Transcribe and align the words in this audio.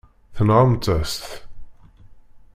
Tenɣamt-as-t. 0.35 1.21